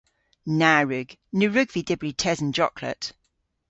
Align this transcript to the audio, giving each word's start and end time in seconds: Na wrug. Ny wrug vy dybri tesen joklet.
Na 0.59 0.73
wrug. 0.83 1.09
Ny 1.37 1.45
wrug 1.49 1.69
vy 1.73 1.81
dybri 1.87 2.11
tesen 2.21 2.49
joklet. 2.57 3.03